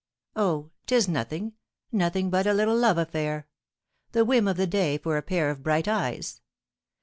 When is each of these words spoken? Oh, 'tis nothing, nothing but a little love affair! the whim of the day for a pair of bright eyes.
Oh, 0.35 0.71
'tis 0.87 1.07
nothing, 1.07 1.53
nothing 1.91 2.31
but 2.31 2.47
a 2.47 2.55
little 2.55 2.75
love 2.75 2.97
affair! 2.97 3.47
the 4.13 4.25
whim 4.25 4.47
of 4.47 4.57
the 4.57 4.65
day 4.65 4.97
for 4.97 5.15
a 5.15 5.21
pair 5.21 5.51
of 5.51 5.61
bright 5.61 5.87
eyes. 5.87 6.41